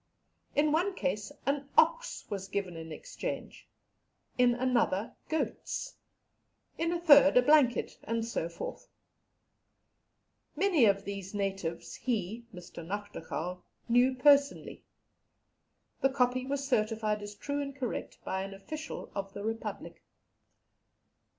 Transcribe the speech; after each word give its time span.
In 0.55 0.71
one 0.71 0.95
case 0.95 1.31
an 1.45 1.69
ox 1.77 2.25
was 2.27 2.47
given 2.47 2.75
in 2.75 2.91
exchange, 2.91 3.67
in 4.35 4.55
another 4.55 5.15
goats, 5.29 5.93
in 6.75 6.91
a 6.91 6.99
third 6.99 7.37
a 7.37 7.41
blanket, 7.43 7.99
and 8.05 8.25
so 8.25 8.49
forth. 8.49 8.87
Many 10.55 10.85
of 10.85 11.05
these 11.05 11.35
natives 11.35 11.93
he 11.97 12.47
(Mr. 12.51 12.83
Nachtigal) 12.83 13.61
knew 13.87 14.15
personally. 14.15 14.83
The 16.01 16.09
copy 16.09 16.47
was 16.47 16.67
certified 16.67 17.21
as 17.21 17.35
true 17.35 17.61
and 17.61 17.75
correct 17.75 18.17
by 18.25 18.41
an 18.41 18.55
official 18.55 19.11
of 19.13 19.33
the 19.33 19.43
Republic." 19.43 20.01